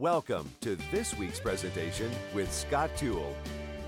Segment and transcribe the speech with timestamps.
[0.00, 3.34] Welcome to this week's presentation with Scott Toole.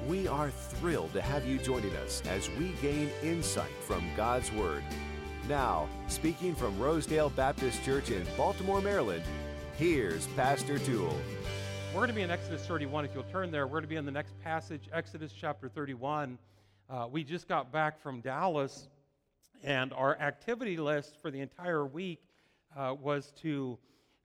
[0.07, 4.83] We are thrilled to have you joining us as we gain insight from God's Word.
[5.51, 9.23] Now, speaking from Rosedale Baptist Church in Baltimore, Maryland,
[9.77, 11.15] here's Pastor Toole.
[11.93, 13.05] We're going to be in Exodus 31.
[13.05, 16.39] If you'll turn there, we're going to be in the next passage, Exodus chapter 31.
[16.89, 18.89] Uh, we just got back from Dallas,
[19.63, 22.23] and our activity list for the entire week
[22.75, 23.79] uh, was to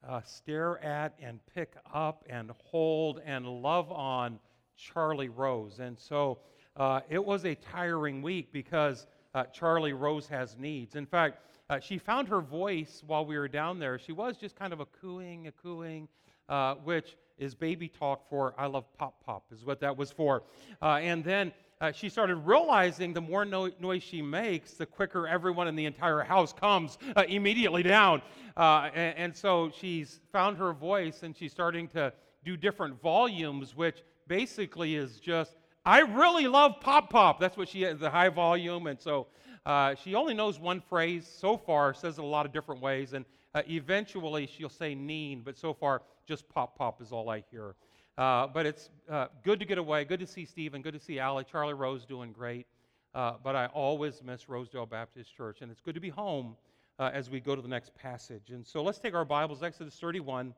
[0.08, 4.40] uh, stare at and pick up and hold and love on
[4.78, 5.80] Charlie Rose.
[5.80, 6.40] And so
[6.76, 10.96] uh, it was a tiring week because uh, Charlie Rose has needs.
[10.96, 13.98] In fact, uh, she found her voice while we were down there.
[13.98, 16.08] She was just kind of a cooing, a cooing,
[16.50, 20.44] uh, which is baby talk for I love pop pop, is what that was for.
[20.82, 21.52] Uh, and then
[21.82, 25.86] uh, she started realizing the more no- noise she makes, the quicker everyone in the
[25.86, 28.22] entire house comes uh, immediately down.
[28.56, 32.14] Uh, and, and, so she's found her voice and she's starting to
[32.46, 37.40] do different volumes, which basically is just, I really love pop pop.
[37.40, 38.88] That's what she is, the high volume.
[38.88, 39.28] And so
[39.66, 43.14] uh, she only knows one phrase so far, says it a lot of different ways.
[43.14, 47.44] And uh, eventually she'll say neen, but so far just pop pop is all I
[47.52, 47.76] hear.
[48.18, 50.06] Uh, but it's uh, good to get away.
[50.06, 50.82] Good to see Stephen.
[50.82, 51.46] Good to see Allie.
[51.50, 52.68] Charlie Rose doing great.
[53.16, 55.62] Uh, but I always miss Rosedale Baptist Church.
[55.62, 56.56] And it's good to be home
[57.00, 58.50] uh, as we go to the next passage.
[58.50, 60.54] And so let's take our Bibles, Exodus 31.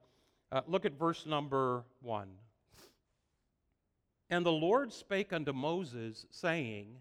[0.51, 2.27] Uh, look at verse number 1.
[4.29, 6.97] And the Lord spake unto Moses, saying,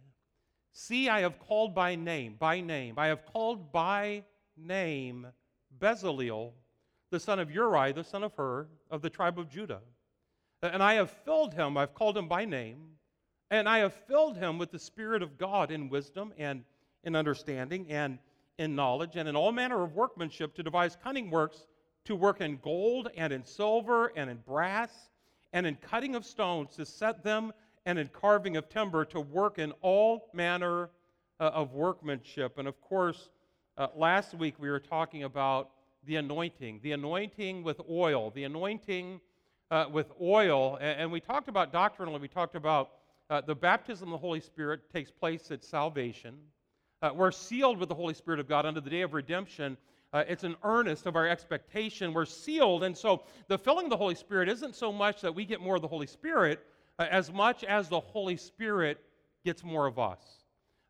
[0.73, 2.95] See, I have called by name, by name.
[2.99, 4.25] I have called by
[4.57, 5.29] name
[5.79, 6.51] Bezaleel,
[7.11, 9.81] the son of Uri, the son of Hur, of the tribe of Judah.
[10.73, 12.79] And I have filled him, I've called him by name,
[13.51, 16.65] and I have filled him with the Spirit of God in wisdom and
[17.03, 18.19] in understanding and
[18.59, 21.67] in knowledge and in all manner of workmanship to devise cunning works,
[22.07, 25.11] to work in gold and in silver and in brass
[25.53, 27.53] and in cutting of stones, to set them
[27.87, 30.89] and in carving of timber, to work in all manner
[31.41, 32.59] uh, of workmanship.
[32.59, 33.31] And of course,
[33.77, 35.71] uh, last week we were talking about
[36.07, 39.21] the anointing, the anointing with oil, the anointing
[39.75, 40.79] uh, with oil.
[40.81, 42.91] And, and, we talked about doctrinally, we talked about
[43.29, 46.37] uh, the baptism of the Holy Spirit takes place at salvation.
[47.03, 49.77] Uh, we're sealed with the Holy Spirit of God unto the day of redemption.
[50.13, 52.15] Uh, it's an earnest of our expectation.
[52.15, 52.85] We're sealed.
[52.85, 55.75] And so the filling of the Holy Spirit isn't so much that we get more
[55.75, 56.61] of the Holy Spirit
[57.01, 59.01] uh, as much as the Holy Spirit
[59.45, 60.21] gets more of us.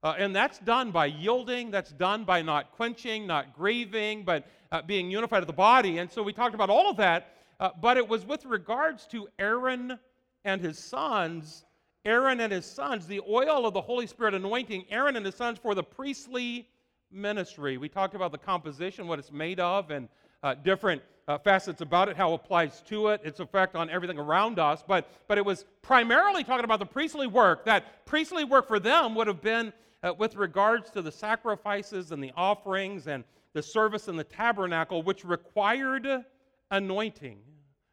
[0.02, 4.82] Uh, and that's done by yielding, that's done by not quenching, not grieving, but uh,
[4.82, 5.96] being unified to the body.
[5.96, 7.30] And so we talked about all of that
[7.64, 9.98] uh, but it was with regards to Aaron
[10.44, 11.64] and his sons.
[12.04, 15.58] Aaron and his sons, the oil of the Holy Spirit anointing Aaron and his sons
[15.58, 16.68] for the priestly
[17.10, 17.78] ministry.
[17.78, 20.10] We talked about the composition, what it's made of, and
[20.42, 24.18] uh, different uh, facets about it, how it applies to it, its effect on everything
[24.18, 24.84] around us.
[24.86, 27.64] But, but it was primarily talking about the priestly work.
[27.64, 29.72] That priestly work for them would have been
[30.02, 33.24] uh, with regards to the sacrifices and the offerings and
[33.54, 36.26] the service in the tabernacle, which required
[36.70, 37.38] anointing.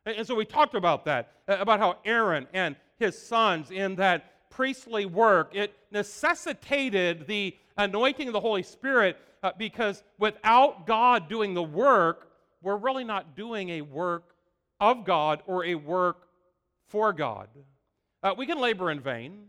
[0.05, 5.05] And so we talked about that, about how Aaron and his sons in that priestly
[5.05, 11.63] work, it necessitated the anointing of the Holy Spirit uh, because without God doing the
[11.63, 12.31] work,
[12.61, 14.35] we're really not doing a work
[14.79, 16.27] of God or a work
[16.89, 17.47] for God.
[18.21, 19.45] Uh, we can labor in vain,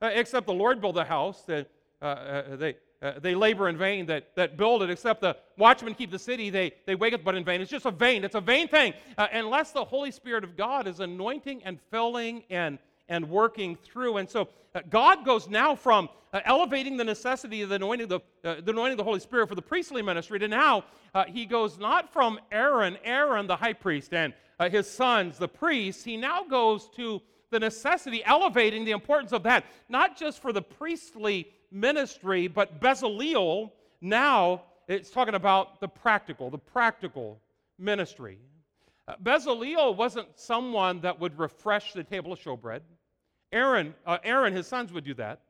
[0.00, 1.68] uh, except the Lord build a house that
[2.00, 5.94] uh, uh, they, uh, they labor in vain that, that build it, except the watchmen
[5.94, 7.60] keep the city, they, they wake up but in vain.
[7.60, 8.94] It's just a vain, it's a vain thing.
[9.18, 14.18] Uh, unless the Holy Spirit of God is anointing and filling and, and working through.
[14.18, 18.20] And so uh, God goes now from uh, elevating the necessity of the anointing, the,
[18.44, 21.44] uh, the anointing of the Holy Spirit for the priestly ministry to now uh, he
[21.44, 24.32] goes not from Aaron, Aaron the high priest, and
[24.70, 27.20] his sons, the priests, he now goes to
[27.50, 33.70] the necessity, elevating the importance of that, not just for the priestly ministry, but Bezaleel
[34.00, 37.40] now it's talking about the practical, the practical
[37.78, 38.38] ministry.
[39.08, 42.80] Uh, Bezaleel wasn't someone that would refresh the table of showbread.
[43.52, 45.40] Aaron, uh, Aaron, his sons would do that.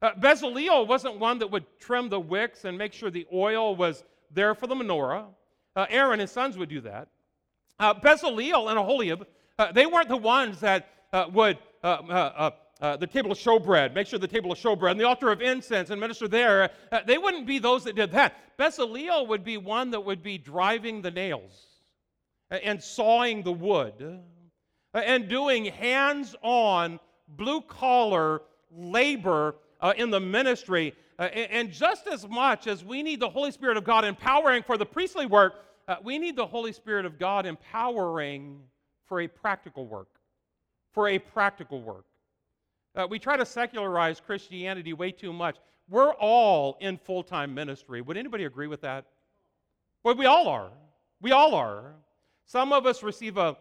[0.00, 4.04] Uh, Bezaleel wasn't one that would trim the wicks and make sure the oil was
[4.30, 5.26] there for the menorah.
[5.76, 7.08] Uh, Aaron, his sons, would do that.
[7.78, 9.26] Uh, Bezaleel and Aholiab,
[9.58, 11.58] uh, they weren't the ones that uh, would
[12.82, 15.30] uh, uh, the table of showbread, make sure the table of showbread, and the altar
[15.30, 16.70] of incense, and minister there.
[16.90, 18.34] Uh, they wouldn't be those that did that.
[18.58, 21.66] Bezaleel would be one that would be driving the nails
[22.50, 24.20] and sawing the wood
[24.94, 30.92] uh, and doing hands on, blue collar labor uh, in the ministry.
[31.18, 34.76] Uh, and just as much as we need the Holy Spirit of God empowering for
[34.76, 35.54] the priestly work,
[35.88, 38.60] uh, we need the Holy Spirit of God empowering
[39.06, 40.08] for a practical work.
[40.92, 42.04] For a practical work.
[42.94, 45.56] Uh, we try to secularize Christianity way too much.
[45.88, 48.00] We're all in full time ministry.
[48.00, 49.06] Would anybody agree with that?
[50.04, 50.70] Well, we all are.
[51.20, 51.94] We all are.
[52.46, 53.56] Some of us receive a,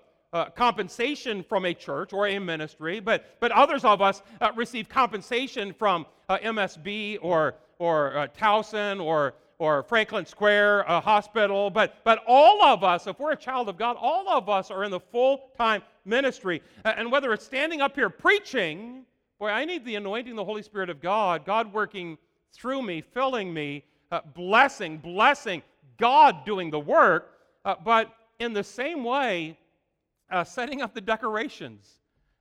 [0.56, 5.74] compensation from a church or a ministry, but, but others of us uh, receive compensation
[5.74, 11.70] from uh, MSB or, or uh, Towson or, or Franklin Square Hospital.
[11.70, 14.86] But, but all of us, if we're a child of God, all of us are
[14.86, 16.62] in the full time ministry.
[16.86, 19.06] and whether it's standing up here preaching,
[19.42, 22.20] boy, I need the anointing, the Holy Spirit of God, God working
[22.54, 25.64] through me, filling me, uh, blessing, blessing,
[25.98, 27.40] God doing the work.
[27.84, 29.58] but in the same way,
[30.30, 31.98] uh, setting up the decorations.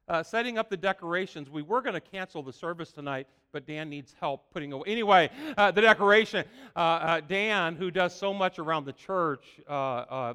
[0.09, 1.49] Uh, setting up the decorations.
[1.49, 4.85] We were going to cancel the service tonight, but Dan needs help putting away.
[4.87, 6.45] Anyway, uh, the decoration.
[6.75, 10.35] Uh, uh, Dan, who does so much around the church, uh,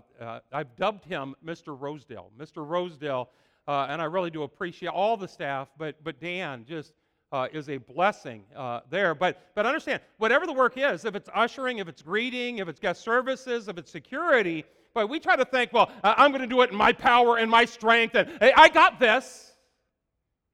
[0.51, 1.79] I've dubbed him Mr.
[1.79, 2.31] Rosedale.
[2.39, 2.67] Mr.
[2.67, 3.29] Rosedale,
[3.67, 6.93] and I really do appreciate all the staff, but, but Dan just
[7.31, 9.15] uh, is a blessing uh, there.
[9.15, 12.79] But, but understand, whatever the work is, if it's ushering, if it's greeting, if it's
[12.79, 16.61] guest services, if it's security, but we try to think, well, I'm going to do
[16.61, 19.51] it in my power and my strength, and hey, I got this.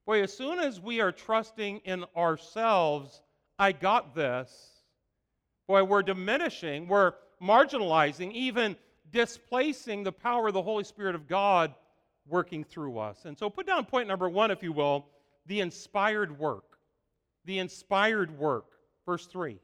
[0.07, 3.21] Boy, as soon as we are trusting in ourselves,
[3.59, 4.51] I got this,
[5.67, 8.75] boy, we're diminishing, we're marginalizing, even
[9.11, 11.75] displacing the power of the Holy Spirit of God
[12.31, 13.25] working through us.
[13.25, 15.05] And so put down point number one, if you will
[15.45, 16.77] the inspired work.
[17.45, 18.65] The inspired work.
[19.05, 19.59] Verse 3.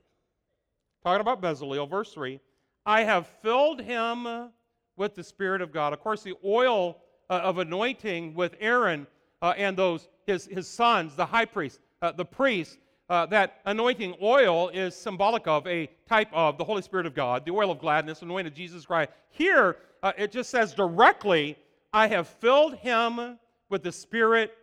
[1.03, 2.39] Talking about Bezalel, verse 3.
[2.85, 4.49] I have filled him
[4.95, 5.93] with the Spirit of God.
[5.93, 6.97] Of course, the oil
[7.29, 9.05] uh, of anointing with Aaron
[9.41, 12.77] uh, and those his, his sons, the high priest, uh, the priests,
[13.09, 17.45] uh, that anointing oil is symbolic of a type of the Holy Spirit of God,
[17.45, 19.11] the oil of gladness, anointed Jesus Christ.
[19.29, 21.57] Here, uh, it just says directly,
[21.93, 23.39] I have filled him
[23.69, 24.53] with the Spirit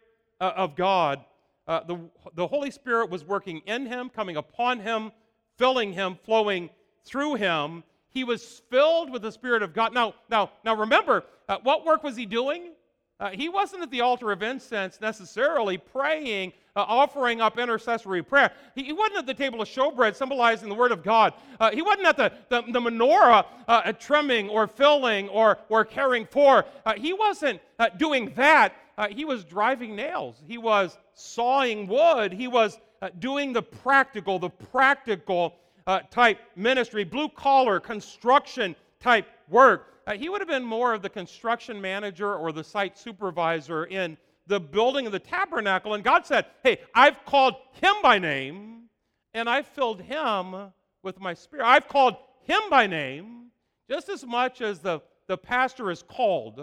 [0.40, 1.24] uh, of God.
[1.66, 1.98] the,
[2.34, 5.12] the Holy Spirit was working in him, coming upon him,
[5.56, 6.70] filling him, flowing
[7.04, 7.82] through him
[8.14, 9.92] he was filled with the Spirit of God.
[9.92, 12.70] Now, now, now remember, uh, what work was he doing?
[13.20, 18.50] Uh, he wasn't at the altar of incense necessarily praying, uh, offering up intercessory prayer.
[18.74, 21.34] He, he, wasn't at the table of showbread symbolizing the Word of God.
[21.60, 26.26] Uh, he wasn't at the, the, the menorah uh, trimming or filling or, or caring
[26.26, 26.64] for.
[26.84, 28.74] Uh, he wasn't uh, doing that.
[29.10, 30.42] he was driving nails.
[30.46, 32.32] He was sawing wood.
[32.32, 32.80] He was
[33.20, 35.54] doing the practical, the practical
[35.86, 39.93] uh, type ministry, blue collar construction type work.
[40.06, 44.16] Uh, he would have been more of the construction manager or the site supervisor in
[44.46, 45.94] the building of the tabernacle.
[45.94, 48.84] And God said, Hey, I've called him by name,
[49.32, 50.72] and I've filled him
[51.02, 51.66] with my spirit.
[51.66, 53.46] I've called him by name
[53.88, 56.60] just as much as the, the pastor is called,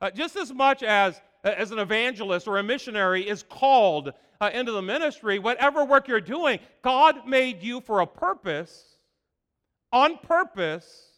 [0.00, 4.72] uh, just as much as, as an evangelist or a missionary is called uh, into
[4.72, 8.96] the ministry, whatever work you're doing, God made you for a purpose,
[9.92, 11.11] on purpose.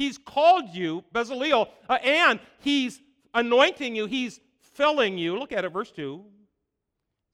[0.00, 3.02] He's called you, Bezaleel, uh, and He's
[3.34, 5.38] anointing you, He's filling you.
[5.38, 6.24] Look at it, verse 2.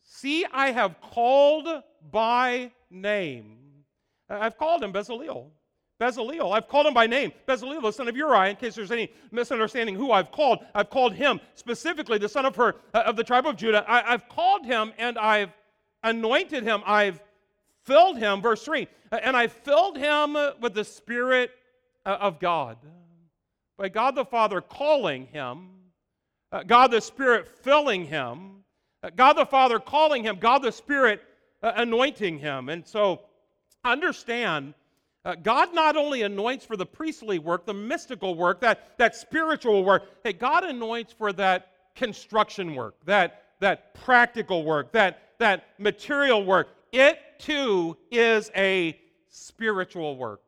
[0.03, 1.69] See, I have called
[2.11, 3.59] by name.
[4.29, 5.47] I've called him Bezaleel.
[6.01, 6.53] Bezaleel.
[6.53, 7.31] I've called him by name.
[7.47, 10.59] Bezaleel, the son of Uri, in case there's any misunderstanding who I've called.
[10.75, 13.85] I've called him specifically, the son of Hur, uh, of the tribe of Judah.
[13.87, 15.53] I, have called him and I've
[16.03, 16.83] anointed him.
[16.85, 17.23] I've
[17.85, 21.53] filled him, verse 3, uh, and I filled him with the Spirit
[22.13, 22.79] of God.
[23.77, 25.69] By God the Father calling him,
[26.53, 28.65] uh, God the Spirit filling him,
[29.03, 31.23] uh, God the Father calling him, God the Spirit
[31.63, 32.69] uh, anointing him.
[32.69, 33.21] And so
[33.85, 34.75] understand
[35.25, 39.85] uh, God not only anoints for the priestly work, the mystical work, that, that spiritual
[39.85, 46.45] work, hey, God anoints for that construction work, that, that practical work, that, that material
[46.45, 46.69] work.
[46.93, 48.97] It too is a
[49.29, 50.46] spiritual work.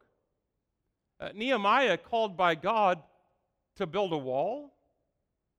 [1.21, 3.03] Uh, Nehemiah called by God
[3.77, 4.73] to build a wall,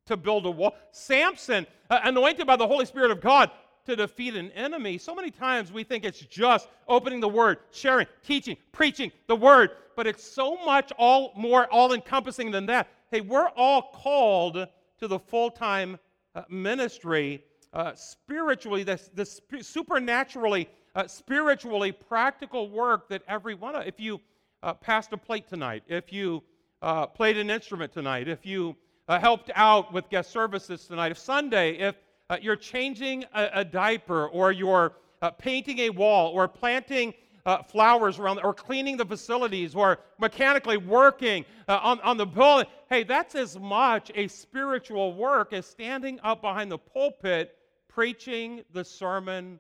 [0.05, 0.75] to build a wall.
[0.91, 3.51] Samson, uh, anointed by the Holy Spirit of God,
[3.85, 4.97] to defeat an enemy.
[4.97, 9.71] So many times we think it's just opening the word, sharing, teaching, preaching the word,
[9.95, 12.87] but it's so much all more all encompassing than that.
[13.11, 14.67] Hey, we're all called
[14.99, 15.97] to the full time
[16.35, 23.87] uh, ministry uh, spiritually, the sp- supernaturally, uh, spiritually practical work that every one of,
[23.87, 24.19] if you
[24.63, 26.43] uh, passed a plate tonight, if you
[26.81, 28.75] uh, played an instrument tonight, if you
[29.07, 31.95] uh, helped out with guest services tonight, if Sunday, if
[32.29, 37.13] uh, you're changing a, a, diaper or you're uh, painting a wall or planting
[37.45, 42.67] uh, flowers around, or cleaning the facilities, or mechanically working on, on the building.
[42.89, 47.55] Hey, that's as much a spiritual work as standing up behind the pulpit
[47.87, 49.59] preaching the sermon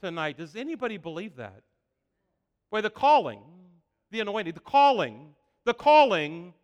[0.00, 0.36] tonight.
[0.36, 1.62] Does anybody believe that?
[2.70, 3.40] Boy, the calling,
[4.10, 5.34] the anointing, the calling,
[5.64, 6.54] the calling,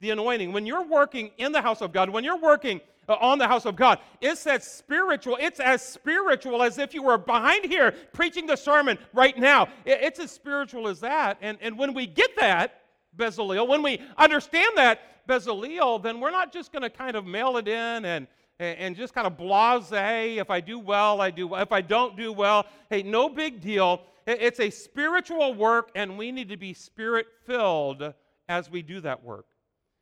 [0.00, 0.52] the anointing.
[0.52, 2.80] When you're working in the house of God, when you're working
[3.10, 3.98] uh, on the house of God.
[4.20, 5.36] It's as spiritual.
[5.40, 9.68] It's as spiritual as if you were behind here preaching the sermon right now.
[9.84, 11.38] It's as spiritual as that.
[11.40, 12.82] And, and when we get that,
[13.16, 17.56] Bezaleel, when we understand that, Bezaleel, then we're not just going to kind of mail
[17.56, 18.28] it in and,
[18.60, 19.90] and just kind of blase.
[19.92, 21.62] If I do well, I do well.
[21.62, 24.02] If I don't do well, hey, no big deal.
[24.26, 28.14] It's a spiritual work, and we need to be spirit filled
[28.48, 29.46] as we do that work.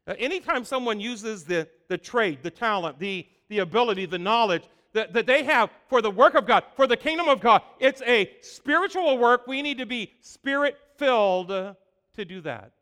[0.07, 5.13] Uh, anytime someone uses the, the trade, the talent, the, the ability, the knowledge that,
[5.13, 8.31] that they have for the work of God, for the kingdom of God, it's a
[8.41, 9.47] spiritual work.
[9.47, 12.73] We need to be spirit filled to do that.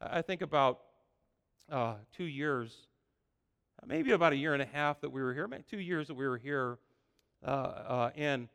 [0.00, 0.78] I think about
[1.70, 2.74] uh, two years,
[3.84, 6.14] maybe about a year and a half that we were here, maybe two years that
[6.14, 6.78] we were here,
[7.44, 8.48] uh, uh, and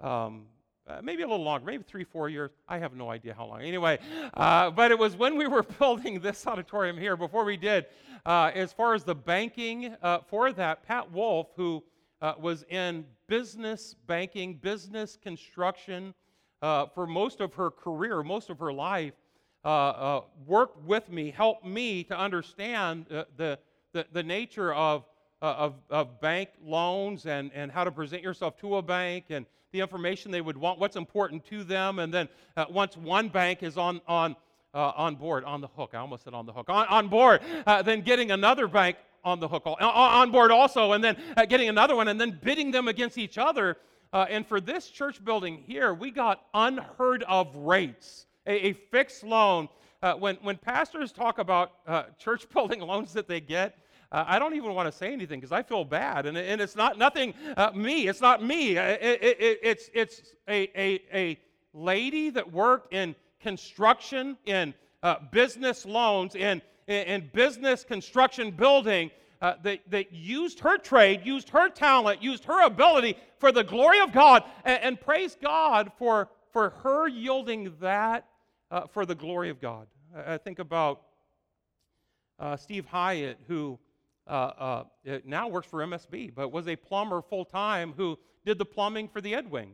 [0.00, 0.46] um,
[0.86, 2.50] uh, maybe a little longer, maybe three, four years.
[2.68, 3.62] I have no idea how long.
[3.62, 3.98] Anyway,
[4.34, 7.86] uh, but it was when we were building this auditorium here, before we did,
[8.26, 11.82] uh, as far as the banking uh, for that, Pat Wolf, who
[12.20, 16.14] uh, was in business banking, business construction
[16.60, 19.14] uh, for most of her career, most of her life,
[20.46, 23.58] worked with me, helped me to understand the,
[23.92, 25.04] the, the nature of,
[25.40, 29.80] of, of bank loans and, and how to present yourself to a bank and the
[29.80, 33.76] information they would want, what's important to them, and then uh, once one bank is
[33.76, 34.36] on, on,
[34.72, 37.40] uh, on board, on the hook, I almost said on the hook, on, on board,
[37.66, 41.68] uh, then getting another bank on the hook, on board also, and then uh, getting
[41.68, 43.76] another one, and then bidding them against each other.
[44.12, 49.24] Uh, and for this church building here, we got unheard of rates, a, a fixed
[49.24, 49.68] loan.
[50.04, 51.72] Uh, when, when pastors talk about
[52.16, 53.76] church building loans that they get,
[54.14, 56.26] uh, I don't even want to say anything because I feel bad.
[56.26, 58.06] And, and it's not nothing uh, me.
[58.06, 58.78] It's not me.
[58.78, 61.38] Uh, it, it, it, it's it's a, a, a
[61.72, 69.10] lady that worked in construction, in uh, business loans, in, in business construction building.
[69.42, 74.00] Uh, that, that used her trade, used her talent, used her ability for the glory
[74.00, 78.26] of God, and, and praise God for, for her yielding that
[78.70, 79.86] uh, for the glory of God.
[80.16, 81.02] I, I think about
[82.56, 83.78] Steve Hyatt, who
[84.26, 84.30] uh,
[85.06, 89.08] uh, now works for MSB, but was a plumber full time who did the plumbing
[89.08, 89.72] for the Ed Wing.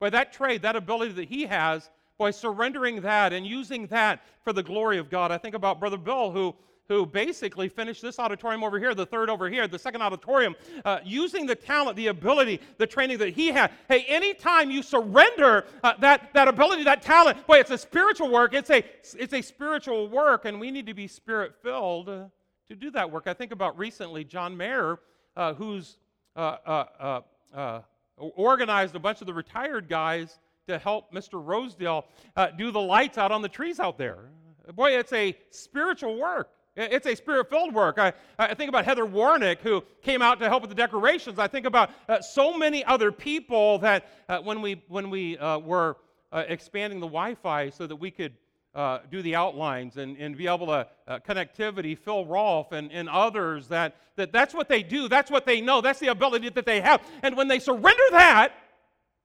[0.00, 4.52] By that trade, that ability that he has, by surrendering that and using that for
[4.52, 5.30] the glory of God.
[5.32, 6.54] I think about Brother Bill, who
[6.88, 10.98] who basically finished this auditorium over here, the third over here, the second auditorium, uh,
[11.02, 13.70] using the talent, the ability, the training that he had.
[13.88, 18.52] Hey, anytime you surrender uh, that, that ability, that talent, boy, it's a spiritual work.
[18.52, 18.84] It's a,
[19.18, 22.30] it's a spiritual work, and we need to be spirit filled
[22.68, 23.24] to do that work.
[23.26, 24.98] I think about recently John Mayer,
[25.36, 25.98] uh, who's
[26.36, 27.20] uh, uh, uh,
[27.54, 27.80] uh
[28.16, 31.44] organized a bunch of the retired guys to help Mr.
[31.44, 32.06] Rosedale
[32.36, 34.30] uh, do the lights out on the trees out there.
[34.74, 36.48] Boy, it's a spiritual work.
[36.76, 37.98] It's a spirit filled work.
[37.98, 41.38] I, I, think about Heather Warnick, who came out to help with the decorations.
[41.38, 41.90] I think about
[42.22, 44.06] so many other people that
[44.42, 45.96] when we, when we were
[46.32, 48.32] expanding the Wi Fi so that we could
[48.74, 53.08] uh, do the outlines and, and be able to uh, connectivity phil rolfe and, and
[53.08, 56.66] others that, that that's what they do that's what they know that's the ability that
[56.66, 57.02] they have.
[57.22, 58.52] And when they surrender that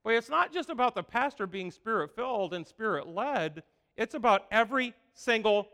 [0.04, 3.64] boy it's not just about the pastor being spirit filled and spirit led
[3.98, 5.68] it's about every single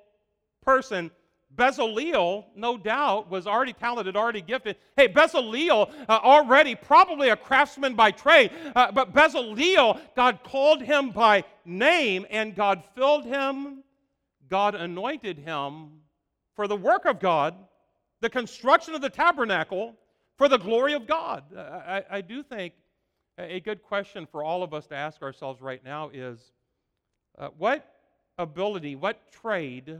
[0.64, 1.12] person
[1.56, 4.76] Bezaleel, no doubt, was already talented, already gifted.
[4.98, 11.12] Hey, Bezaleel, uh, already probably a craftsman by trade, uh, but Bezaleel, God called him
[11.12, 13.84] by name and God filled him,
[14.50, 16.02] God anointed him
[16.56, 17.56] for the work of God,
[18.22, 19.96] the construction of the tabernacle,
[20.38, 21.44] for the glory of God.
[21.56, 22.74] Uh, I, I do think
[23.38, 26.40] a good question for all of us to ask ourselves right now is
[27.38, 27.86] uh, what
[28.38, 29.98] ability, what trade,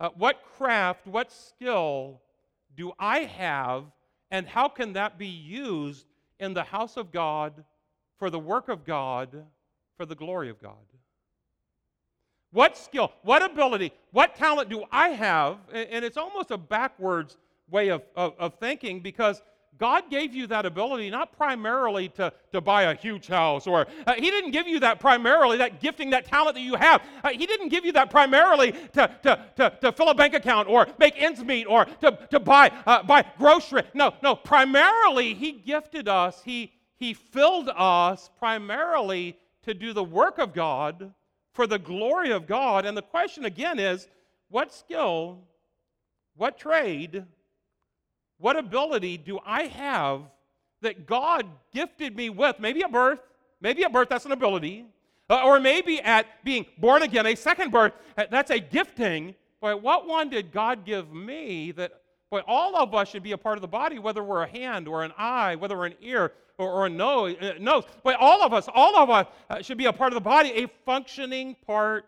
[0.00, 2.20] uh, what craft, what skill
[2.76, 3.84] do I have,
[4.30, 6.06] and how can that be used
[6.40, 7.64] in the house of God,
[8.18, 9.44] for the work of God,
[9.96, 10.74] for the glory of God?
[12.50, 15.58] What skill, what ability, what talent do I have?
[15.72, 17.36] And it's almost a backwards
[17.68, 19.42] way of, of, of thinking because
[19.78, 24.14] God gave you that ability not primarily to, to buy a huge house, or uh,
[24.14, 27.02] He didn't give you that primarily, that gifting, that talent that you have.
[27.22, 30.68] Uh, he didn't give you that primarily to, to, to, to, fill a bank account,
[30.68, 33.82] or make ends meet, or to, to buy, uh, buy grocery.
[33.94, 40.38] No, no, primarily He gifted us, He, he filled us primarily to do the work
[40.38, 41.12] of God
[41.52, 42.84] for the glory of God.
[42.84, 44.08] And the question again is
[44.48, 45.40] what skill,
[46.36, 47.24] what trade,
[48.38, 50.22] what ability do I have
[50.82, 52.56] that God gifted me with?
[52.58, 53.20] Maybe at birth,
[53.60, 54.86] maybe at birth, that's an ability.
[55.30, 59.34] Uh, or maybe at being born again, a second birth, uh, that's a gifting.
[59.60, 61.92] But what one did God give me that,
[62.30, 64.86] boy, all of us should be a part of the body, whether we're a hand
[64.86, 67.36] or an eye, whether we're an ear or, or a nose.
[67.40, 67.84] Uh, nose.
[68.04, 70.66] All of us, all of us uh, should be a part of the body, a
[70.84, 72.04] functioning part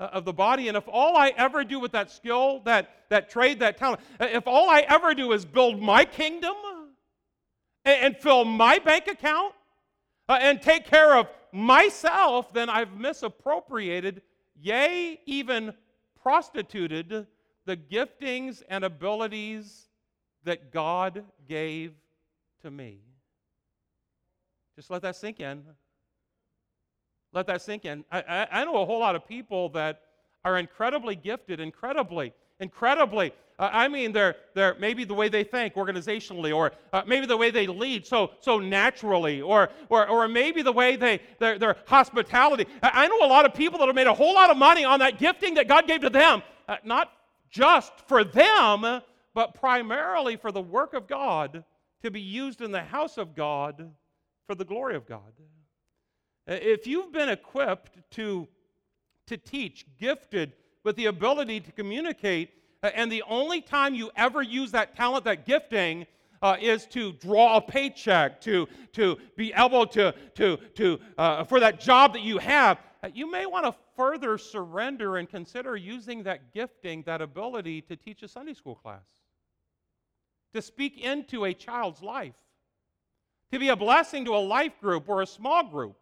[0.00, 0.68] of the body.
[0.68, 4.26] And if all I ever do with that skill, that, that trade, that talent, uh,
[4.30, 6.54] if all I ever do is build my kingdom
[7.84, 9.54] and, and fill my bank account
[10.28, 14.22] and take care of myself, then I've misappropriated,
[14.58, 15.74] yea, even
[16.22, 17.26] prostituted
[17.66, 19.88] the giftings and abilities
[20.44, 21.92] that God gave
[22.62, 23.00] to me.
[24.76, 25.62] Just let that sink in.
[27.32, 28.04] Let that sink in.
[28.10, 30.02] I, I, I know a whole lot of people that
[30.44, 35.74] are incredibly gifted, incredibly, incredibly uh, I mean, they're, they're maybe the way they think
[35.74, 40.62] organizationally, or uh, maybe the way they lead so, so naturally, or, or, or maybe
[40.62, 42.64] the way they, their, their hospitality.
[42.82, 44.82] I, I know a lot of people that have made a whole lot of money
[44.82, 47.12] on that gifting that God gave to them, uh, not
[47.50, 49.02] just for them,
[49.34, 51.62] but primarily for the work of God
[52.02, 53.90] to be used in the house of God
[54.46, 55.34] for the glory of God.
[56.48, 58.48] Uh, if you've been equipped to,
[59.26, 60.52] to teach, gifted
[60.84, 62.50] with the ability to communicate,
[62.82, 66.06] and the only time you ever use that talent, that gifting,
[66.42, 71.60] uh, is to draw a paycheck, to, to be able to, to, to uh, for
[71.60, 76.22] that job that you have, uh, you may want to further surrender and consider using
[76.22, 79.02] that gifting, that ability to teach a Sunday school class,
[80.54, 82.36] to speak into a child's life,
[83.52, 85.96] to be a blessing to a life group or a small group.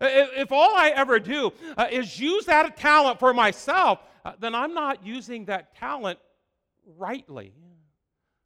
[0.00, 4.74] If all I ever do uh, is use that talent for myself, uh, then I'm
[4.74, 6.18] not using that talent
[6.98, 7.54] rightly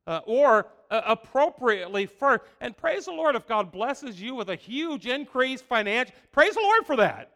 [0.06, 2.42] uh, or appropriately for.
[2.60, 6.14] And praise the Lord if God blesses you with a huge increase financial.
[6.32, 7.32] Praise the Lord for that.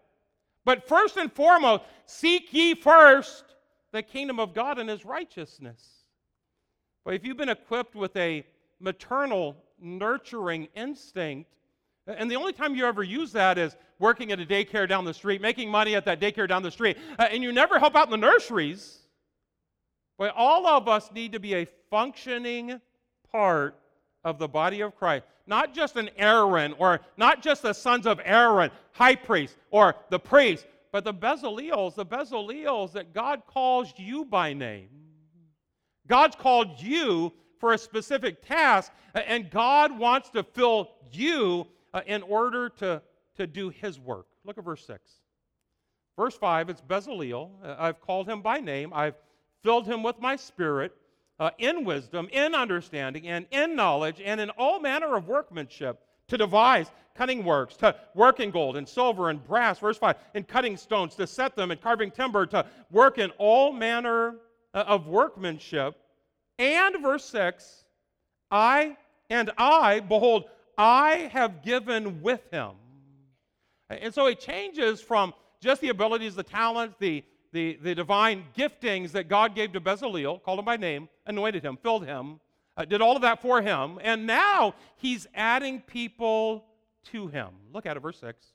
[0.65, 3.45] But first and foremost, seek ye first
[3.93, 6.05] the kingdom of God and his righteousness.
[7.05, 8.45] But if you've been equipped with a
[8.81, 11.51] maternal, nurturing instinct,
[12.07, 15.15] and the only time you ever use that is working at a daycare down the
[15.15, 18.07] street, making money at that daycare down the street, uh, and you never help out
[18.07, 18.99] in the nurseries.
[20.19, 22.83] Well, all of us need to be a functioning
[23.33, 23.81] part
[24.23, 25.25] of the body of Christ.
[25.47, 30.19] Not just an Aaron, or not just the sons of Aaron, high priest, or the
[30.19, 34.91] priest, but the Bezaliels, the Bezaliels that God calls you by name.
[36.07, 42.23] God's called you for a specific task, and God wants to fill you uh, in
[42.23, 43.01] order to,
[43.37, 44.27] to do his work.
[44.45, 45.01] Look at verse 6.
[46.17, 47.51] Verse 5, it's Bezaleel.
[47.63, 48.93] Uh, I've called him by name.
[48.95, 49.17] I've
[49.63, 50.93] filled him with my spirit
[51.41, 56.39] uh, in wisdom, in understanding, and in knowledge, and in all manner of workmanship to
[56.39, 60.77] devise cunning works, to work in gold and silver and brass, verse 5, in cutting
[60.77, 64.37] stones, to set them, and carving timber, to work in all manner
[64.73, 65.97] uh, of workmanship.
[66.59, 67.85] And verse 6,
[68.51, 68.97] I
[69.31, 70.45] and I, behold,
[70.77, 72.73] I have given with him.
[74.01, 79.13] And so it changes from just the abilities, the talents, the, the, the divine giftings
[79.13, 82.41] that God gave to Bezaleel, called him by name, anointed him, filled him,
[82.77, 83.99] uh, did all of that for him.
[84.03, 86.65] And now he's adding people
[87.13, 87.49] to him.
[87.73, 88.47] Look at it, verse 6.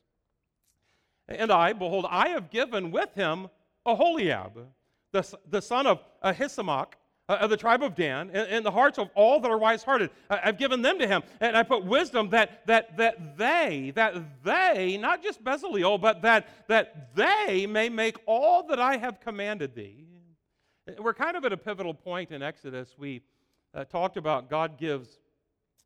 [1.27, 3.49] And I, behold, I have given with him
[3.85, 4.67] Aholiab,
[5.11, 6.93] the, the son of Ahisamach,
[7.35, 10.09] of the tribe of Dan, in, in, the hearts of all that are wise hearted.
[10.29, 11.21] I've given them to him.
[11.39, 16.67] And I put wisdom that, that, that they, that they, not just Bezaleel, but that,
[16.67, 20.07] that they may make all that I have commanded thee.
[20.97, 22.95] We're kind of at a pivotal point in Exodus.
[22.97, 23.21] We
[23.75, 25.19] uh, talked about God gives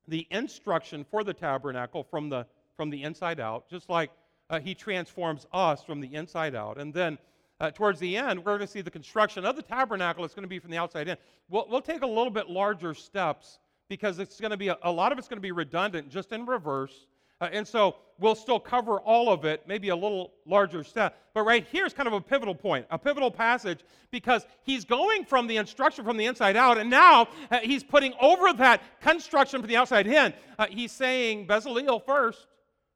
[0.08, 2.46] the instruction for the tabernacle from the,
[2.78, 4.12] from the inside out, just like
[4.50, 6.78] uh, he transforms us from the inside out.
[6.78, 7.18] And then
[7.64, 10.26] uh, towards the end, we're going to see the construction of the tabernacle.
[10.26, 11.16] It's going to be from the outside in.
[11.50, 14.92] We'll, we'll take a little bit larger steps because it's going to be a, a
[14.92, 17.08] lot of it's going to be redundant, just in reverse.
[17.40, 21.18] Uh, and so we'll still cover all of it, maybe a little larger step.
[21.34, 23.80] But right here is kind of a pivotal point, a pivotal passage,
[24.12, 28.14] because he's going from the instruction from the inside out, and now uh, he's putting
[28.20, 30.34] over that construction from the outside in.
[30.60, 32.46] Uh, he's saying Bezaleel first.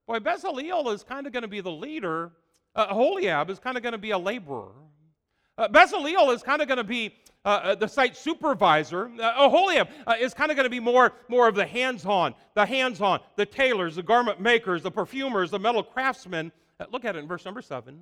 [0.07, 2.31] Boy, Bezaleel is kind of going to be the leader
[2.77, 4.71] uh, Holiab is kind of going to be a laborer.
[5.57, 7.13] Uh, Bezaleel is kind of going to be
[7.43, 9.09] uh, the site supervisor.
[9.19, 12.35] Uh, Oholiab uh, is kind of going to be more, more of the hands on,
[12.55, 16.51] the hands on, the tailors, the garment makers, the perfumers, the metal craftsmen.
[16.79, 17.99] Uh, look at it in verse number 7.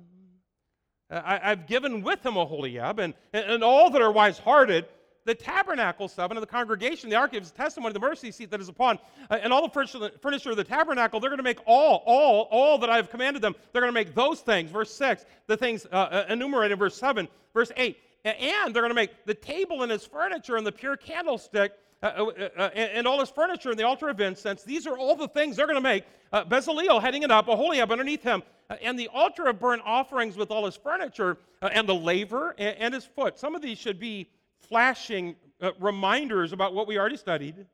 [1.08, 4.86] Uh, I, have given with him Oholiab and, and all that are wise hearted
[5.26, 8.60] the tabernacle seven of the congregation, the ark of his testimony, the mercy seat that
[8.60, 12.02] is upon, uh, and all the furniture of the tabernacle, they're going to make all,
[12.06, 13.54] all, all that I've commanded them.
[13.72, 14.70] They're going to make those things.
[14.70, 17.98] Verse 6, the things uh, uh enumerated, verse 7, verse 8.
[18.24, 22.06] And they're going to make the table and its furniture and the pure candlestick uh,
[22.06, 24.62] uh, uh, and all his furniture and the altar of incense.
[24.62, 26.04] These are all the things they're going to make.
[26.32, 28.42] Uh, Bezaleel heading it up, Oholiab underneath him,
[28.82, 32.94] and the altar of burnt offerings with all his furniture and the laver and, and,
[32.94, 33.38] his foot.
[33.38, 34.28] Some of these should be
[34.60, 35.36] flashing
[35.80, 37.66] reminders about what we already studied.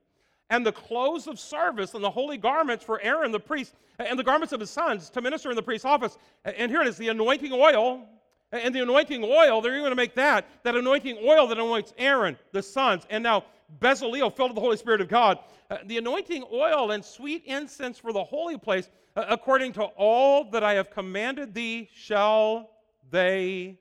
[0.50, 4.24] And the clothes of service and the holy garments for Aaron the priest and the
[4.24, 6.18] garments of his sons to minister in the priest's office.
[6.44, 8.06] And here it is the anointing oil
[8.52, 11.94] and the anointing oil, they're even going to make that, that anointing oil that anoints
[11.96, 13.44] Aaron, the sons, and now
[13.80, 15.38] Bezaleel, filled with the Holy Spirit of God.
[15.70, 20.50] Uh, the anointing oil and sweet incense for the holy place, uh, according to all
[20.50, 22.70] that I have commanded thee, shall
[23.10, 23.78] they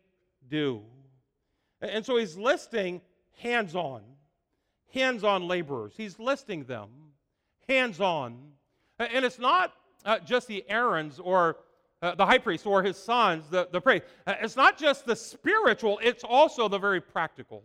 [0.50, 0.82] do.
[1.82, 3.02] And so he's listing
[3.40, 4.02] hands on,
[4.94, 5.94] hands on laborers.
[5.98, 6.90] He's listing them,
[7.68, 8.38] hands on.
[9.00, 9.74] And it's not
[10.06, 11.58] uh, just the Aarons or
[12.02, 14.06] uh, the high priest or his sons, the, the priest.
[14.26, 17.64] Uh, it's not just the spiritual, it's also the very practical.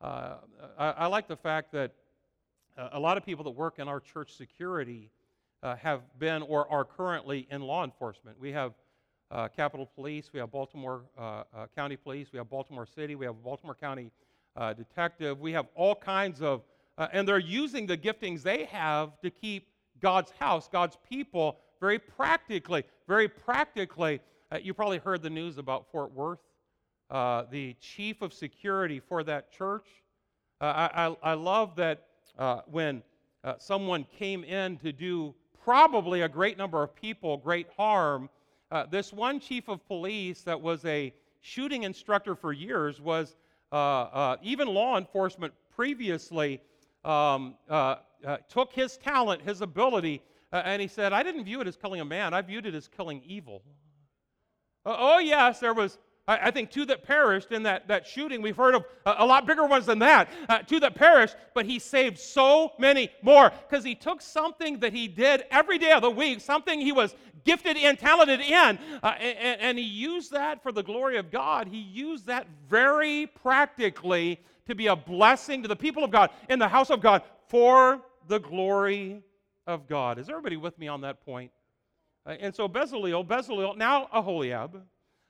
[0.00, 0.36] Uh,
[0.78, 1.92] I, I, like the fact that
[2.76, 5.10] uh, a lot of people that work in our church security
[5.62, 8.40] uh, have been or are currently in law enforcement.
[8.40, 8.72] We have
[9.32, 11.02] uh, Capitol Police, we have Baltimore
[11.74, 14.10] County Police, we have Baltimore City, we have Baltimore County
[14.76, 16.62] Detective, we have all kinds of,
[17.12, 19.66] and they're using the giftings they have to keep
[20.00, 24.20] God's house, God's people very practically, very practically,
[24.52, 26.38] uh, you probably heard the news about Fort Worth.
[27.10, 29.84] Uh, the chief of security for that church.
[30.60, 32.06] Uh, I, I, I, love that
[32.38, 33.02] uh, when
[33.44, 38.30] uh, someone came in to do probably a great number of people great harm,
[38.72, 43.36] uh, this one chief of police that was a shooting instructor for years was
[44.42, 46.60] even law enforcement previously
[47.04, 47.54] um,
[48.48, 52.00] took his talent, his ability, uh, and he said, I didn't view it as killing
[52.00, 53.62] a man, I viewed it as killing evil.
[54.84, 55.98] Uh, oh, yes, there was,
[56.32, 58.42] I, I, think, two that perished in that, that shooting.
[58.42, 60.28] We've heard of a, a lot bigger ones than that.
[60.48, 64.92] Uh, two that perished, but he saved so many more because he took something that
[64.92, 67.14] he did every day of the week, something he was
[67.44, 71.66] gifted and talented in, uh, and, and he used that for the glory of God.
[71.68, 76.58] He used that very practically to be a blessing to the people of God in
[76.58, 79.22] the house of God for the glory
[79.66, 80.18] of God.
[80.18, 81.50] Is everybody with me on that point?
[82.24, 84.80] Uh, and so Bezaleel, Bezaleel, now Aholiab,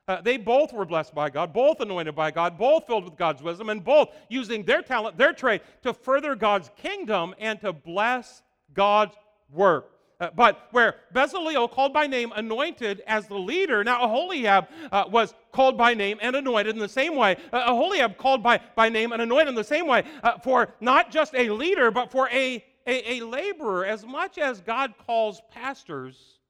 [0.09, 3.43] uh, they both were blessed by God, both anointed by God, both filled with God's
[3.43, 8.43] wisdom, and both using their talent, their trade to further God's kingdom and to bless
[8.75, 9.15] God's
[9.51, 9.91] work.
[10.21, 15.35] Uh, but where Bezaleel, called by name, anointed as the leader, now Aholiab uh, was
[15.51, 17.37] called by name and anointed in the same way.
[17.53, 21.11] Uh, Aholiab called by, by name and anointed in the same way uh, for not
[21.11, 26.41] just a leader, but for a a, a laborer, as much as God calls pastors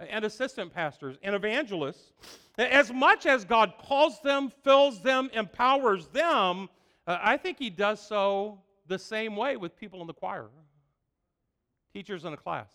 [0.00, 2.12] and assistant pastors and evangelists,
[2.56, 6.68] as much as God calls them, fills them, empowers them,
[7.06, 10.48] uh, I think He does so the same way with people in the choir,
[11.92, 12.70] teachers in a class.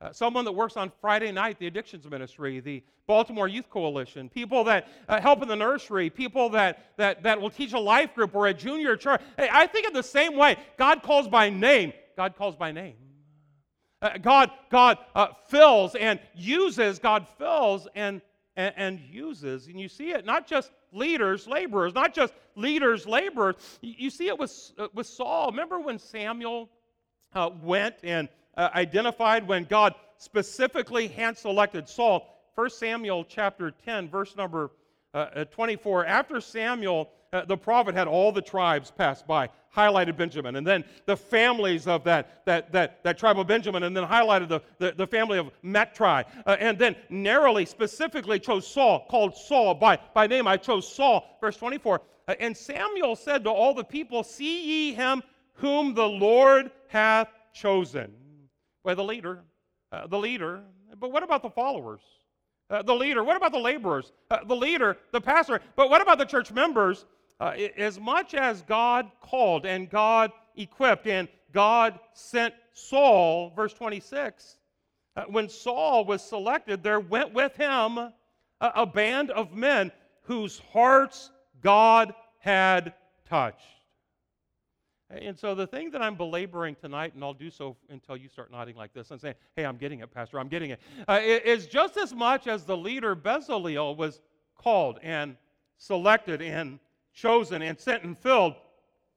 [0.00, 4.64] Uh, someone that works on Friday night, the addictions ministry, the Baltimore Youth Coalition, people
[4.64, 8.34] that uh, help in the nursery, people that, that, that will teach a life group
[8.34, 9.20] or a junior church.
[9.36, 11.92] Hey, I think in the same way, God calls by name.
[12.16, 12.94] God calls by name.
[14.02, 18.22] Uh, God, God uh, fills and uses, God fills and,
[18.56, 19.66] and, and, uses.
[19.66, 23.56] And you see it not just leaders, laborers, not just leaders, laborers.
[23.82, 25.50] You, you see it with, uh, with Saul.
[25.50, 26.70] Remember when Samuel
[27.34, 32.26] uh, went and uh, identified when God specifically hand selected Saul.
[32.54, 34.70] 1 Samuel chapter 10, verse number
[35.12, 36.06] uh, uh 24.
[36.06, 40.84] After Samuel, uh, the prophet had all the tribes pass by, highlighted Benjamin, and then
[41.06, 44.92] the families of that, that, that, that tribe of Benjamin, and then highlighted the, the,
[44.92, 46.24] the family of Matri, uh,
[46.58, 50.48] and then narrowly, specifically chose Saul, called Saul by, by name.
[50.48, 52.00] I chose Saul, verse 24.
[52.26, 55.22] Uh, and Samuel said to all the people, See ye him
[55.54, 58.12] whom the Lord hath chosen.
[58.82, 59.40] Well, the leader,
[59.92, 60.62] uh, the leader,
[60.98, 62.00] but what about the followers?
[62.70, 64.12] Uh, the leader, what about the laborers?
[64.30, 67.04] Uh, the leader, the pastor, but what about the church members?
[67.40, 74.58] Uh, as much as God called and God equipped and God sent Saul, verse 26,
[75.16, 78.12] uh, when Saul was selected, there went with him a,
[78.60, 79.90] a band of men
[80.22, 81.30] whose hearts
[81.62, 82.92] God had
[83.26, 83.64] touched.
[85.08, 88.52] And so the thing that I'm belaboring tonight, and I'll do so until you start
[88.52, 91.66] nodding like this and saying, hey, I'm getting it, Pastor, I'm getting it, uh, is
[91.66, 94.20] just as much as the leader Bezaleel was
[94.56, 95.36] called and
[95.78, 96.78] selected and
[97.12, 98.54] chosen and sent and filled.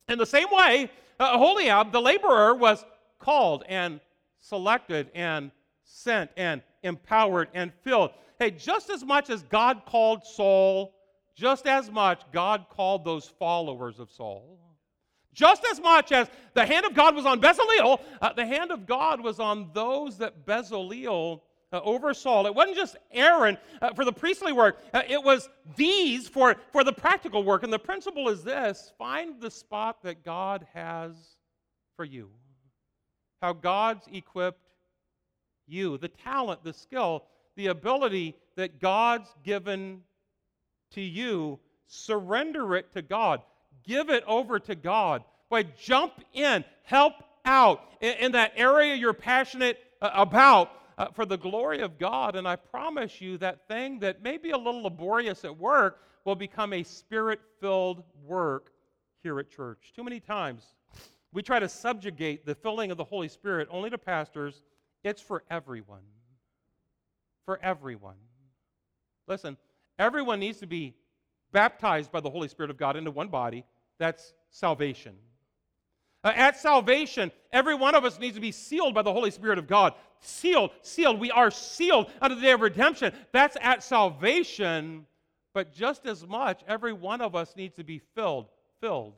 [0.08, 1.38] In the same way, uh,
[1.84, 2.84] the laborer, was
[3.20, 4.00] called and
[4.40, 5.52] selected and
[5.84, 8.12] sent and empowered and filled.
[8.40, 10.94] Hey, just as much as God called Saul,
[11.36, 14.60] just as much God called those followers of Saul.
[15.34, 18.86] Just as much as the hand of God was on Bezaleel, uh, the hand of
[18.86, 21.42] God was on those that Bezaleel
[21.80, 22.46] uh.
[22.46, 26.84] It wasn't just Aaron uh, for the priestly work, uh, it was these for, for
[26.84, 27.64] the practical work.
[27.64, 31.16] And the principle is this find the spot that God has
[31.96, 32.30] for you.
[33.42, 34.60] How God's equipped
[35.68, 37.24] you, the talent, the skill,
[37.56, 40.02] the ability that God's given
[40.92, 41.60] to you.
[41.88, 43.42] Surrender it to God.
[43.86, 45.24] Give it over to God.
[45.50, 47.14] Boy, jump in, help
[47.46, 52.36] out in, in that area you're passionate uh, about uh, for the glory of God.
[52.36, 56.36] And I promise you that thing that may be a little laborious at work will
[56.36, 58.72] become a spirit filled work
[59.22, 59.94] here at church.
[59.96, 60.64] Too many times
[61.32, 64.62] we try to subjugate the filling of the Holy Spirit only to pastors.
[65.04, 66.04] It's for everyone.
[67.46, 68.18] For everyone.
[69.28, 69.58] Listen,
[69.98, 70.94] everyone needs to be
[71.52, 73.66] baptized by the Holy Spirit of God into one body.
[74.00, 75.16] That's salvation.
[76.24, 79.60] Uh, at salvation, every one of us needs to be sealed by the Holy Spirit
[79.60, 79.94] of God.
[80.22, 81.20] Sealed, sealed.
[81.20, 83.14] We are sealed under the day of redemption.
[83.34, 85.06] That's at salvation.
[85.54, 88.48] But just as much, every one of us needs to be filled.
[88.80, 89.16] Filled.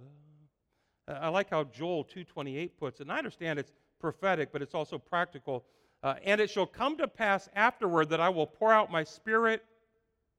[1.08, 3.04] Uh, I like how Joel 2:28 puts it.
[3.04, 5.64] And I understand it's prophetic, but it's also practical.
[6.02, 9.64] Uh, and it shall come to pass afterward that I will pour out my spirit,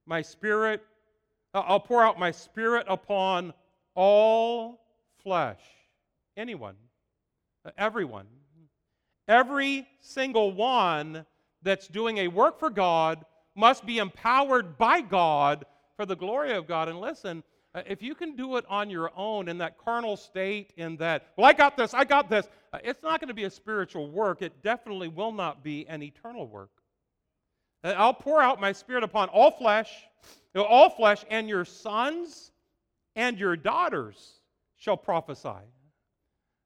[0.05, 0.85] my spirit.
[1.55, 3.55] Uh, I'll pour out my spirit upon
[3.95, 4.81] all
[5.23, 5.61] flesh.
[6.37, 6.77] Anyone,
[7.65, 8.27] uh, everyone.
[9.29, 11.25] Every single one
[11.63, 15.65] that's doing a work for God must be empowered by God
[15.97, 16.89] for the glory of God.
[16.89, 17.43] And listen,
[17.75, 21.29] uh, if you can do it on your own in that carnal state, in that,
[21.37, 24.11] well, I got this, I got this, uh, it's not going to be a spiritual
[24.11, 24.43] work.
[24.43, 26.71] It definitely will not be an eternal work.
[27.83, 29.91] I'll pour out my spirit upon all flesh,
[30.55, 32.51] all flesh, and your sons
[33.15, 34.41] and your daughters
[34.77, 35.63] shall prophesy.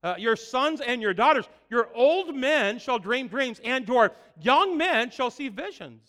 [0.02, 4.76] Uh, your sons and your daughters, your old men shall dream dreams, and your young
[4.76, 6.08] men shall see visions.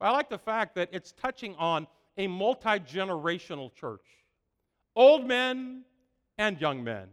[0.00, 4.00] I like the fact that it's touching on a multi generational church
[4.98, 5.84] old men
[6.36, 7.08] and young men.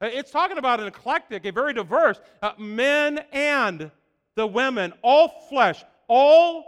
[0.00, 3.90] Uh, it's talking about an eclectic, a very diverse uh, men and
[4.36, 6.64] the women, all flesh, all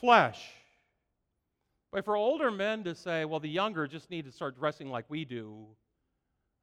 [0.00, 0.44] flesh.
[1.92, 5.04] But for older men to say, well, the younger just need to start dressing like
[5.08, 5.66] we do,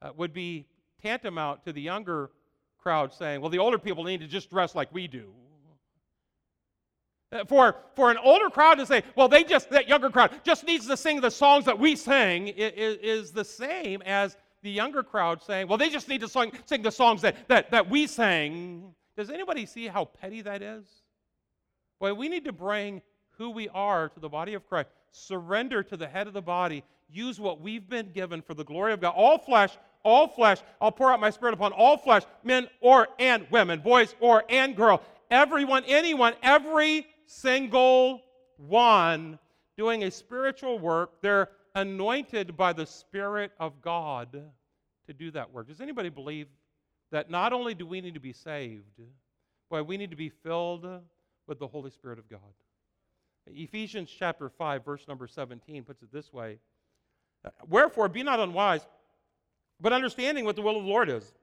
[0.02, 0.68] uh, would be
[1.04, 2.32] tantamount to the younger
[2.80, 5.32] crowd saying, well, the older people need to just dress like we do.
[7.32, 10.66] Uh, for, for an older crowd to say, well, they just, that younger crowd just
[10.66, 15.04] needs to sing the songs that we sang is, is the same as the younger
[15.04, 18.08] crowd saying, well, they just need to sing, sing the songs that, that, that we
[18.08, 18.94] sang.
[19.18, 20.86] Does anybody see how petty that is?
[22.00, 23.02] Well, we need to bring
[23.38, 26.84] who we are to the body of Christ, surrender to the head of the body,
[27.10, 29.14] use what we've been given for the glory of God.
[29.16, 30.60] All flesh all flesh.
[30.80, 34.76] I'll pour out my spirit upon all flesh, men or and women, boys or and
[34.76, 35.02] girl.
[35.32, 38.22] Everyone, anyone, every single
[38.58, 39.40] one
[39.78, 41.22] doing a spiritual work.
[41.22, 44.44] They're anointed by the Spirit of God
[45.08, 45.68] to do that work.
[45.68, 46.48] Does anybody believe
[47.12, 49.02] that not only do we need to be saved,
[49.70, 50.88] but we need to be filled
[51.48, 52.40] with the Holy Spirit of God?
[53.48, 56.60] Ephesians chapter 5, verse number 17 puts it this way
[57.68, 58.86] Wherefore, be not unwise
[59.84, 61.34] but understanding what the will of the Lord is.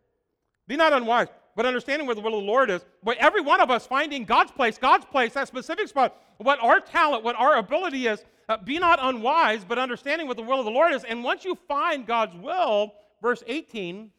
[0.66, 2.84] Be not unwise, but understanding what the will of the Lord is.
[3.04, 6.80] But every one of us finding God's place, God's place, that specific spot, what our
[6.80, 8.24] talent, what our ability is.
[8.48, 11.04] Uh, be not unwise, but understanding what the will of the Lord is.
[11.04, 14.10] And once you find God's will, verse 18,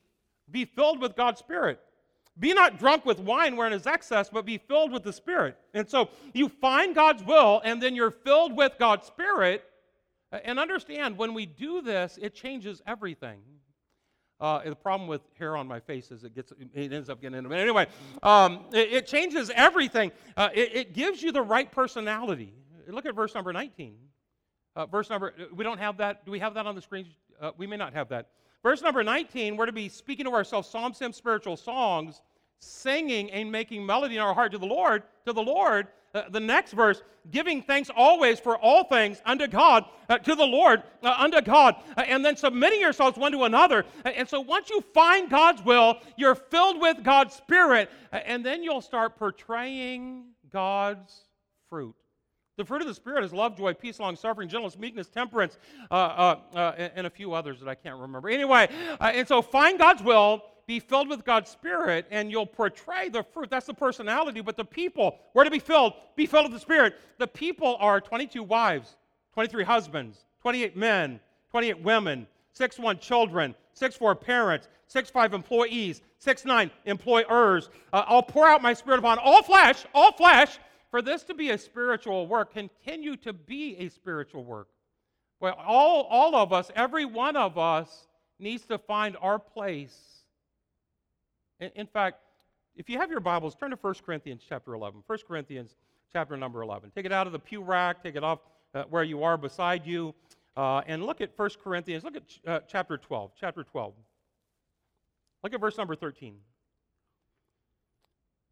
[0.52, 1.80] be filled with God's Spirit.
[2.40, 5.58] Be not drunk with wine wherein is excess, but be filled with the Spirit.
[5.74, 9.64] And so you find God's will, and then you're filled with God's Spirit.
[10.32, 13.40] And understand, when we do this, it changes everything.
[14.42, 17.38] Uh, the problem with hair on my face is it gets it ends up getting
[17.38, 17.48] in.
[17.48, 17.86] But anyway,
[18.24, 20.12] um, it, it, changes everything.
[20.36, 22.52] Uh, it, it, gives you the right personality.
[22.88, 23.96] Look at verse number 19.
[24.76, 26.26] Uh, verse number we don't have that.
[26.26, 27.06] Do we have that on the screen?
[27.40, 28.30] Uh, we may not have that.
[28.64, 29.58] Verse number 19.
[29.58, 32.22] We're to be speaking to ourselves psalms, hymns, spiritual songs,
[32.58, 35.04] singing and making melody in our heart to the Lord.
[35.28, 35.88] To the Lord.
[36.14, 40.46] Uh, the next verse, giving thanks always for all things unto God, uh, to the
[40.46, 43.86] Lord, uh, unto God, uh, and then submitting yourselves one to another.
[44.04, 48.46] Uh, and so once you find God's will, you're filled with God's Spirit, uh, and
[48.46, 51.26] then you'll start portraying God's
[51.70, 51.96] fruit.
[52.58, 55.58] The fruit of the Spirit is love, joy, peace, long suffering, gentleness, meekness, temperance,
[55.90, 58.30] uh, and a few others that I can't remember.
[58.30, 58.68] Anyway,
[59.00, 63.50] and so find God's will, be filled with God's Spirit, and you'll portray the fruit.
[63.50, 65.94] That's the personality, but the people, where to be filled?
[66.16, 66.96] Be filled with the Spirit.
[67.18, 68.96] The people are 22 wives,
[69.34, 71.20] 23 husbands, 28 men,
[71.50, 77.70] 28 women, 6 1 children, 6 4 parents, 6 5 employees, 6 9 employers.
[77.94, 81.52] Uh, I'll pour out my Spirit upon all flesh, all flesh for this to be
[81.52, 84.68] a spiritual work, continue to be a spiritual work.
[85.40, 89.98] Well, all, all of us, every one of us, needs to find our place.
[91.62, 92.18] In, fact,
[92.76, 95.04] if you have your Bibles, turn to 1 Corinthians chapter 11.
[95.06, 95.76] 1 Corinthians
[96.12, 96.92] chapter number 11.
[96.96, 98.40] Take it out of the pew rack, take it off
[98.74, 100.16] uh, where you are beside you,
[100.58, 102.04] uh, and look at 1 Corinthians.
[102.04, 103.34] Look at ch- uh, chapter 12.
[103.40, 103.94] Chapter 12.
[105.44, 106.36] Look at verse number 13.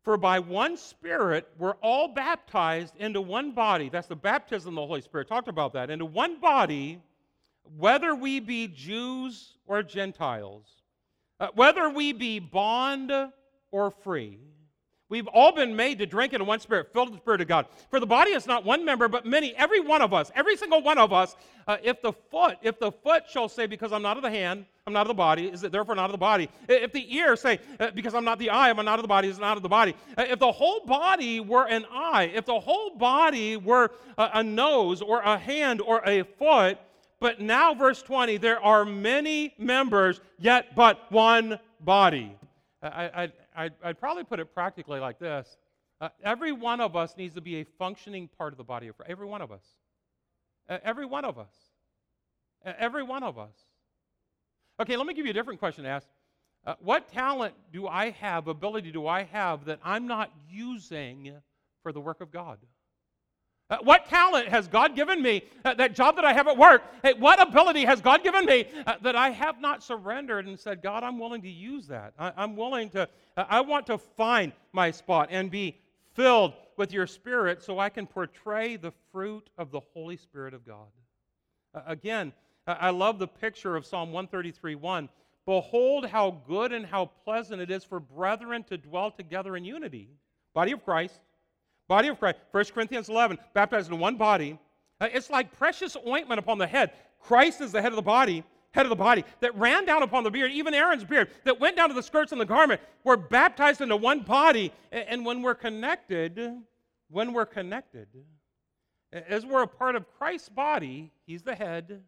[0.03, 3.89] For by one Spirit we're all baptized into one body.
[3.89, 5.27] That's the baptism of the Holy Spirit.
[5.27, 5.89] Talked about that.
[5.89, 7.01] Into one body,
[7.75, 10.78] whether we be Jews or Gentiles,
[11.39, 13.11] uh, whether we be bond
[13.71, 14.39] or free.
[15.09, 17.65] We've all been made to drink in one spirit, filled with the Spirit of God.
[17.89, 19.55] For the body is not one member, but many.
[19.55, 21.35] Every one of us, every single one of us,
[21.67, 24.65] uh, if the foot, if the foot shall say, because I'm not of the hand,
[24.85, 26.47] I'm not of the body, is it therefore not of the body?
[26.67, 29.29] If the ear say, uh, because I'm not the eye, I'm not of the body,
[29.29, 29.95] is not of the body.
[30.15, 34.43] Uh, if the whole body were an eye, if the whole body were a, a
[34.43, 36.77] nose or a hand or a foot,
[37.19, 42.35] but now, verse 20, there are many members, yet but one body.
[42.81, 45.57] I, I, I'd, I'd probably put it practically like this
[46.01, 48.95] uh, every one of us needs to be a functioning part of the body of
[48.95, 49.11] Christ.
[49.11, 49.63] Every one of us.
[50.69, 51.53] Uh, every one of us.
[52.65, 53.53] Uh, every one of us.
[54.79, 56.07] Okay, let me give you a different question to ask.
[56.65, 61.33] Uh, what talent do I have, ability do I have that I'm not using
[61.83, 62.59] for the work of God?
[63.69, 65.43] Uh, what talent has God given me?
[65.63, 66.81] Uh, that job that I have at work.
[67.03, 70.81] Hey, what ability has God given me uh, that I have not surrendered and said,
[70.81, 72.13] God, I'm willing to use that.
[72.17, 75.77] I, am willing to, uh, I want to find my spot and be
[76.15, 80.65] filled with your Spirit so I can portray the fruit of the Holy Spirit of
[80.65, 80.87] God.
[81.75, 82.33] Uh, again,
[82.65, 85.09] I love the picture of Psalm 133 1.
[85.45, 90.09] Behold, how good and how pleasant it is for brethren to dwell together in unity.
[90.53, 91.19] Body of Christ
[91.89, 92.37] Body of Christ.
[92.51, 94.57] 1 Corinthians 11, baptized in one body.
[95.01, 96.91] Uh, it's like precious ointment upon the head.
[97.19, 100.23] Christ is the head of the body, head of the body, that ran down upon
[100.23, 102.79] the beard, even Aaron's beard, that went down to the skirts and the garment.
[103.03, 104.71] We're baptized into one body.
[104.91, 106.39] And when we're connected,
[107.09, 108.07] when we're connected,
[109.11, 112.03] as we're a part of Christ's body, He's the head.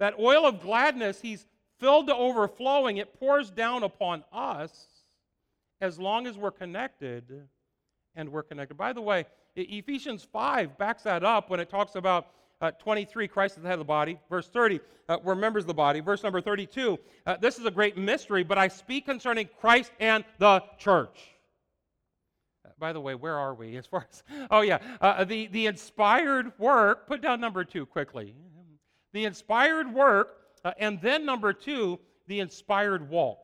[0.00, 1.46] That oil of gladness, He's
[1.78, 2.96] filled to overflowing.
[2.96, 4.88] It pours down upon us
[5.80, 7.46] as long as we're connected
[8.16, 8.76] and we're connected.
[8.76, 12.28] By the way, Ephesians 5 backs that up when it talks about
[12.60, 14.18] uh, 23, Christ is the head of the body.
[14.30, 16.00] Verse 30, uh, we're members of the body.
[16.00, 16.96] Verse number 32,
[17.26, 21.18] uh, this is a great mystery, but I speak concerning Christ and the church.
[22.64, 25.66] Uh, by the way, where are we as far as, oh yeah, uh, the, the
[25.66, 28.34] inspired work, put down number two quickly.
[29.12, 31.98] The inspired work, uh, and then number two,
[32.28, 33.40] the inspired walk.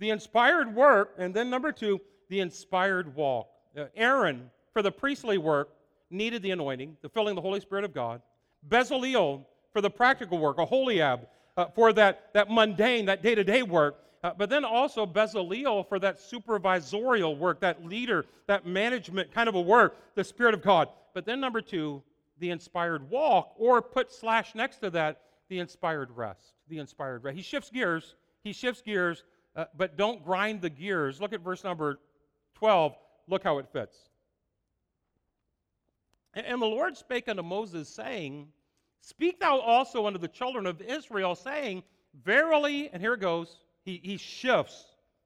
[0.00, 3.48] The inspired work, and then number two, the inspired walk.
[3.76, 5.70] Uh, Aaron, for the priestly work,
[6.10, 8.22] needed the anointing, the filling of the Holy Spirit of God.
[8.68, 11.26] Bezaleel, for the practical work, Aholiab,
[11.56, 14.02] uh, for that, that mundane, that day to day work.
[14.24, 19.54] Uh, but then also Bezaleel for that supervisorial work, that leader, that management kind of
[19.54, 20.88] a work, the Spirit of God.
[21.14, 22.02] But then number two,
[22.40, 26.54] the inspired walk, or put slash next to that, the inspired rest.
[26.68, 27.36] The inspired rest.
[27.36, 28.14] He shifts gears.
[28.42, 29.24] He shifts gears,
[29.56, 31.20] uh, but don't grind the gears.
[31.20, 31.98] Look at verse number
[32.54, 32.96] 12.
[33.28, 33.96] Look how it fits.
[36.34, 38.48] And the Lord spake unto Moses, saying,
[39.00, 41.82] Speak thou also unto the children of Israel, saying,
[42.24, 44.84] Verily, and here it goes, he, he shifts.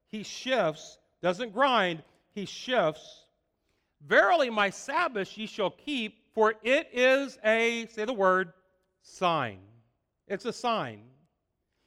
[0.09, 3.25] He shifts, doesn't grind, he shifts.
[4.07, 8.53] Verily, my Sabbath ye shall keep, for it is a, say the word,
[9.01, 9.59] sign.
[10.27, 11.01] It's a sign.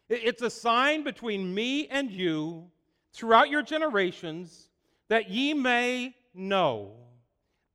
[0.08, 2.70] It's a sign between me and you
[3.12, 4.68] throughout your generations
[5.08, 6.92] that ye may know.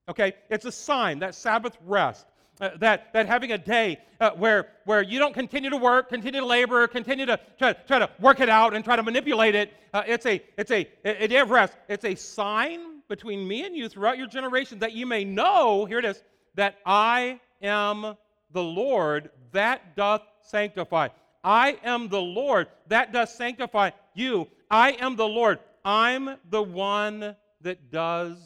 [0.09, 2.25] Okay, it's a sign, that Sabbath rest.
[2.59, 6.41] Uh, that, that having a day uh, where, where you don't continue to work, continue
[6.41, 9.73] to labor, continue to try, try to work it out and try to manipulate it.
[9.91, 11.73] Uh, it's, a, it's a, a day of rest.
[11.89, 15.97] It's a sign between me and you throughout your generation, that you may know, here
[15.97, 16.21] it is,
[16.53, 18.15] that I am
[18.51, 21.07] the Lord that doth sanctify.
[21.43, 24.47] I am the Lord that does sanctify you.
[24.69, 25.57] I am the Lord.
[25.83, 28.37] I'm the one that does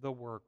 [0.00, 0.42] the work.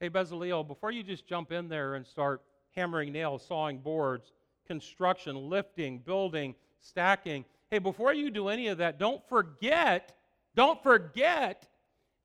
[0.00, 2.42] Hey, Bezaleel, before you just jump in there and start
[2.74, 4.32] hammering nails, sawing boards,
[4.66, 10.12] construction, lifting, building, stacking, hey, before you do any of that, don't forget,
[10.54, 11.68] don't forget,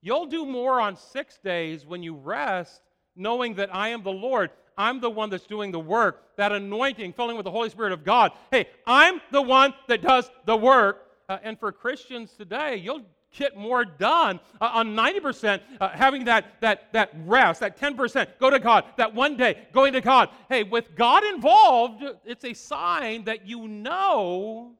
[0.01, 2.81] you'll do more on six days when you rest,
[3.15, 4.51] knowing that I am the Lord.
[4.77, 8.03] I'm the one that's doing the work, that anointing, filling with the Holy Spirit of
[8.03, 8.31] God.
[8.51, 11.07] Hey, I'm the one that does the work.
[11.31, 13.03] Uh, and for Christians today, you'll
[13.37, 18.49] get more done uh, on 90% uh, having that, that, that rest, that 10% go
[18.49, 20.27] to God, that one day going to God.
[20.49, 24.73] Hey, with God involved, it's a sign that you know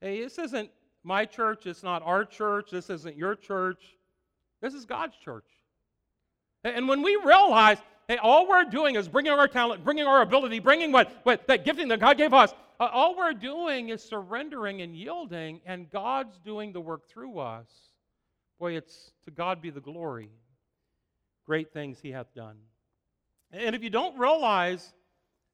[0.00, 0.70] hey, this isn't
[1.02, 3.82] my church, it's not our church, this isn't your church,
[4.60, 5.44] this is God's church.
[6.62, 7.78] And when we realize
[8.10, 11.64] Hey, all we're doing is bringing our talent, bringing our ability, bringing what, what that
[11.64, 12.52] gifting that God gave us.
[12.80, 17.66] All we're doing is surrendering and yielding, and God's doing the work through us.
[18.58, 20.30] Boy, it's to God be the glory.
[21.46, 22.56] Great things He hath done.
[23.52, 24.94] And if you don't realize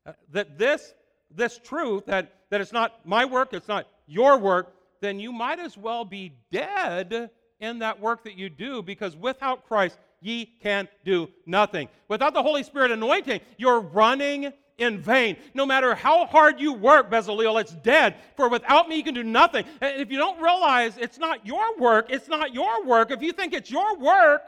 [0.05, 0.95] uh, that this,
[1.35, 5.59] this truth, that, that it's not my work, it's not your work, then you might
[5.59, 10.89] as well be dead in that work that you do because without Christ, ye can
[11.05, 11.89] do nothing.
[12.09, 15.37] Without the Holy Spirit anointing, you're running in vain.
[15.55, 18.17] No matter how hard you work, Bezaleel, it's dead.
[18.37, 19.65] For without me, you can do nothing.
[19.81, 23.11] And if you don't realize it's not your work, it's not your work.
[23.11, 24.43] If you think it's your work,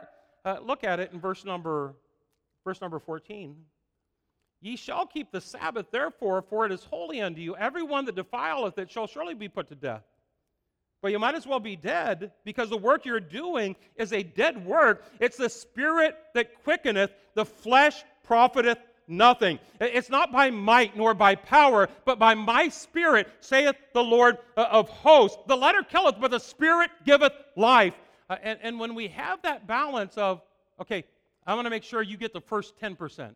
[0.45, 1.95] uh, look at it in verse number,
[2.65, 3.55] verse number 14.
[4.61, 7.55] Ye shall keep the Sabbath, therefore, for it is holy unto you.
[7.55, 10.03] Everyone that defileth it shall surely be put to death.
[11.01, 14.65] But you might as well be dead because the work you're doing is a dead
[14.65, 15.05] work.
[15.19, 18.79] It's the spirit that quickeneth, the flesh profiteth
[19.09, 19.59] nothing.
[19.79, 24.67] It's not by might nor by power, but by my spirit, saith the Lord uh,
[24.71, 25.39] of hosts.
[25.47, 27.95] The letter killeth, but the spirit giveth life.
[28.29, 30.41] Uh, and, and when we have that balance of,
[30.79, 31.03] okay,
[31.47, 33.33] I want to make sure you get the first 10%.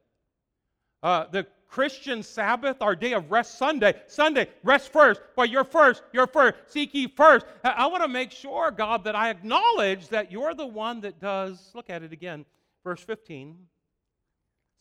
[1.01, 3.95] Uh, the Christian Sabbath, our day of rest Sunday.
[4.05, 5.19] Sunday, rest first.
[5.36, 6.03] But you're first.
[6.13, 6.55] You're first.
[6.67, 7.47] Seek ye first.
[7.63, 11.71] I want to make sure, God, that I acknowledge that you're the one that does.
[11.74, 12.45] Look at it again.
[12.84, 13.57] Verse 15.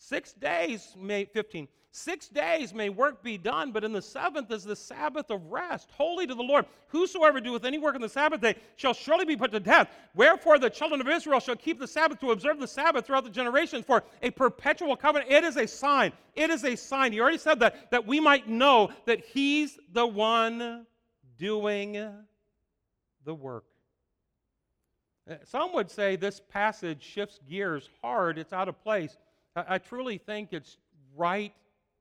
[0.05, 1.69] Six days, may, 15.
[1.93, 5.91] Six days may work be done, but in the seventh is the Sabbath of rest,
[5.93, 6.67] holy to the Lord.
[6.89, 9.89] Whosoever doeth any work on the Sabbath day shall surely be put to death.
[10.17, 13.31] Wherefore the children of Israel shall keep the Sabbath to observe the Sabbath throughout the
[13.31, 15.31] generations for a perpetual covenant.
[15.31, 16.13] It is a sign.
[16.35, 17.13] It is a sign.
[17.13, 20.85] He already said that, that we might know that He's the one
[21.39, 21.93] doing
[23.25, 23.67] the work.
[25.31, 29.17] Uh, some would say this passage shifts gears hard, it's out of place.
[29.55, 30.79] I, truly think it's
[31.17, 31.53] right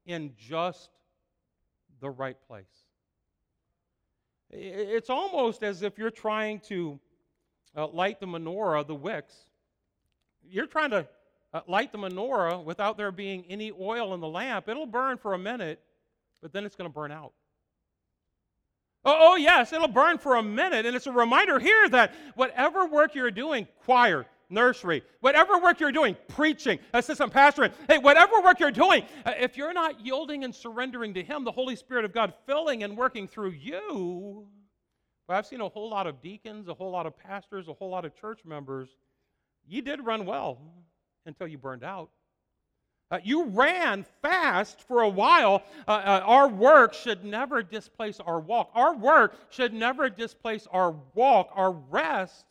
[0.06, 0.89] in just
[1.99, 2.66] the right place.
[4.49, 6.99] It's almost as if you're trying to
[7.76, 9.36] uh, light the menorah, the wicks.
[10.49, 11.08] You're trying to
[11.54, 14.68] uh, light the menorah without there being any oil in the lamp.
[14.68, 15.82] It'll burn for a minute,
[16.41, 17.34] but then it's going to burn out.
[19.04, 20.86] Oh, oh, yes, it'll burn for a minute.
[20.86, 25.91] And it's a reminder here that whatever work you're doing, choir, nursery, whatever work you're
[25.91, 30.54] doing, preaching, assistant pastoring, hey, whatever work you're doing, uh, if you're not yielding and
[30.54, 34.47] surrendering to Him, the Holy Spirit of God filling and working through you,
[35.28, 37.89] well, I've seen a whole lot of deacons, a whole lot of pastors, a whole
[37.89, 38.89] lot of church members.
[39.68, 40.60] You did run well
[41.26, 42.10] until you burned out.
[43.12, 45.64] Uh, you ran fast for a while.
[45.86, 48.72] Uh, uh, our work should never displace our walk.
[48.74, 52.45] Our work should never displace our walk, our rest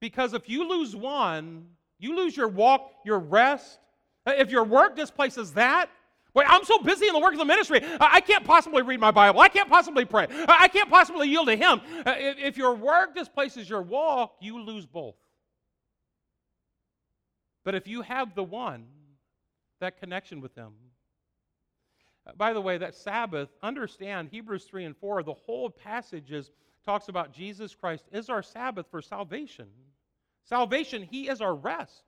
[0.00, 1.66] because if you lose one,
[1.98, 3.78] you lose your walk, your rest.
[4.26, 5.90] Uh, if your work displaces that,
[6.36, 9.10] Wait, I'm so busy in the work of the ministry, I can't possibly read my
[9.10, 9.40] Bible.
[9.40, 10.26] I can't possibly pray.
[10.46, 11.80] I can't possibly yield to Him.
[12.04, 15.14] Uh, if your work displaces your walk, you lose both.
[17.64, 18.84] But if you have the one,
[19.80, 20.72] that connection with Him.
[22.26, 26.50] Uh, by the way, that Sabbath, understand Hebrews 3 and 4, the whole passage is,
[26.86, 29.66] talks about Jesus Christ is our Sabbath for salvation.
[30.44, 32.04] Salvation, He is our rest.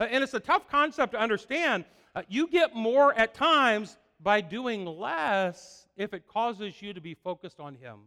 [0.00, 1.84] Uh, and it's a tough concept to understand.
[2.14, 7.14] Uh, you get more at times by doing less if it causes you to be
[7.14, 7.98] focused on Him.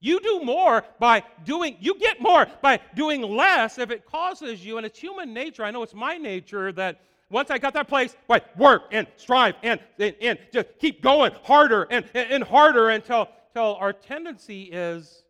[0.00, 4.76] You do more by doing, you get more by doing less if it causes you,
[4.76, 5.64] and it's human nature.
[5.64, 7.00] I know it's my nature that
[7.30, 11.32] once I got that place, wait, work and strive and, and, and just keep going
[11.44, 15.24] harder and, and, and harder until, until our tendency is,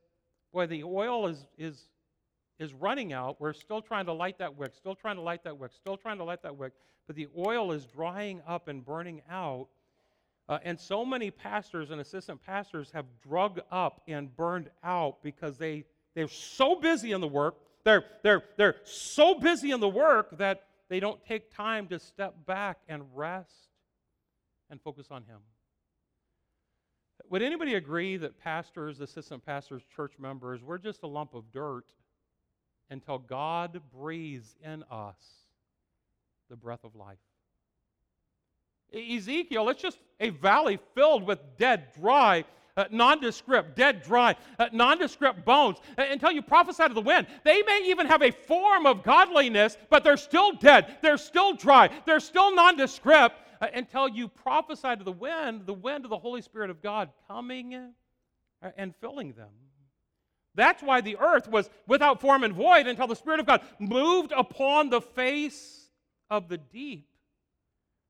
[0.53, 1.89] boy, the oil is, is
[2.59, 3.41] is running out.
[3.41, 6.19] We're still trying to light that wick, still trying to light that wick, still trying
[6.19, 6.73] to light that wick,
[7.09, 9.67] but the oil is drying up and burning out.
[10.49, 15.59] Uh, and so many pastors and assistant pastors have drug up and burned out because
[15.59, 17.57] they, they're so busy in the work.
[17.83, 22.47] They're, they're, they're so busy in the work that they don't take time to step
[22.47, 23.51] back and rest
[24.71, 25.39] and focus on Him.
[27.33, 31.87] Would anybody agree that pastors, assistant pastors, church members, we're just a lump of dirt
[32.91, 35.17] until God breathes in us
[36.51, 37.17] the breath of life?
[38.93, 42.45] Ezekiel, it's just a valley filled with dead, dry,
[42.77, 45.79] uh, nondescript, dead, dry, uh, nondescript bones.
[45.97, 49.79] Uh, until you prophesy to the wind, they may even have a form of godliness,
[49.89, 50.99] but they're still dead.
[51.01, 51.89] They're still dry.
[52.05, 53.37] They're still nondescript.
[53.63, 57.11] Uh, until you prophesy to the wind, the wind of the Holy Spirit of God
[57.29, 59.51] coming uh, and filling them.
[60.57, 64.33] That's why the earth was without form and void until the Spirit of God moved
[64.37, 65.89] upon the face
[66.29, 67.07] of the deep.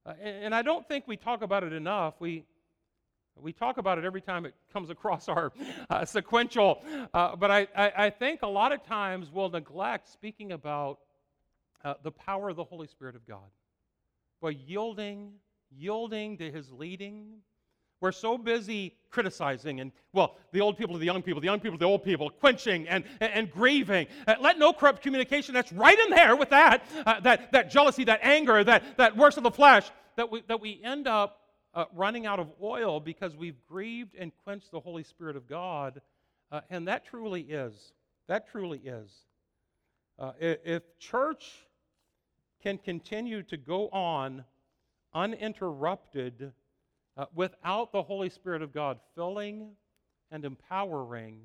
[0.07, 2.14] Uh, and, and, I don't think we talk about it enough.
[2.18, 2.44] We,
[3.36, 5.53] we talk about it every time it comes across our
[5.90, 6.82] uh, sequential,
[7.12, 10.98] uh, but I, I, I, think a lot of times we'll neglect speaking about
[11.84, 13.50] uh, the power of the Holy Spirit of God.
[14.40, 15.34] By yielding,
[15.76, 17.42] yielding to His leading,
[18.02, 21.60] we're so busy criticizing and, well, the old people to the young people, the young
[21.60, 24.08] people to the old people, quenching and, and, and grieving.
[24.26, 28.02] Uh, let no corrupt communication, that's right in there with that, uh, that, that jealousy,
[28.04, 31.42] that anger, that, that works of the flesh, that we, that we end up
[31.74, 36.00] uh, running out of oil because we've grieved and quenched the Holy Spirit of God.
[36.50, 37.92] Uh, and that truly is.
[38.26, 39.10] That truly is.
[40.18, 41.66] Uh, if church
[42.62, 44.44] can continue to go on
[45.14, 46.52] uninterrupted
[47.16, 49.70] uh, without the Holy Spirit of God filling
[50.30, 51.40] and empowering,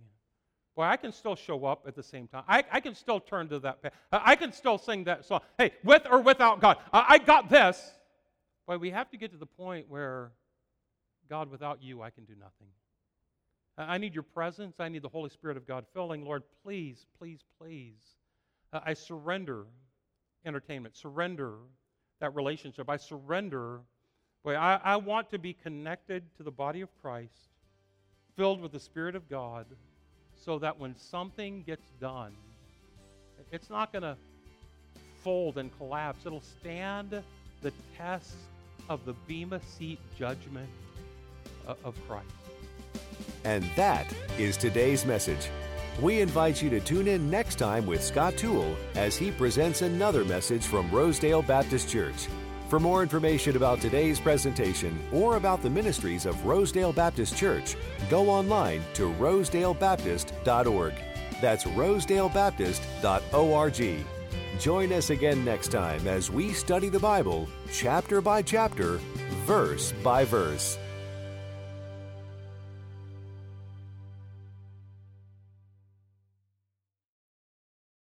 [0.75, 2.43] boy, I can still show up at the same time.
[2.47, 3.93] I, I can still turn to that.
[4.11, 5.41] I can still sing that song.
[5.57, 7.91] Hey, with or without God, I, I got this.
[8.67, 10.31] Boy, we have to get to the point where,
[11.29, 12.67] God, without you, I can do nothing.
[13.77, 14.79] I need your presence.
[14.79, 16.25] I need the Holy Spirit of God filling.
[16.25, 18.01] Lord, please, please, please.
[18.73, 19.65] Uh, I surrender
[20.45, 21.53] entertainment, surrender
[22.19, 22.89] that relationship.
[22.89, 23.81] I surrender
[24.47, 27.49] Boy, I, I want to be connected to the body of Christ,
[28.37, 29.65] filled with the Spirit of God,
[30.45, 32.33] so that when something gets done,
[33.51, 34.15] it's not going to
[35.21, 36.25] fold and collapse.
[36.25, 37.21] It'll stand
[37.61, 38.35] the test
[38.87, 40.69] of the Bema seat judgment
[41.67, 42.29] uh, of Christ.
[43.43, 44.07] And that
[44.37, 45.49] is today's message.
[45.99, 50.23] We invite you to tune in next time with Scott Toole as he presents another
[50.23, 52.27] message from Rosedale Baptist Church.
[52.69, 57.75] For more information about today's presentation or about the ministries of Rosedale Baptist Church,
[58.11, 60.93] go online to rosedalebaptist.org.
[61.41, 64.05] That's rosedalebaptist.org.
[64.59, 68.99] Join us again next time as we study the Bible chapter by chapter,
[69.45, 70.77] verse by verse.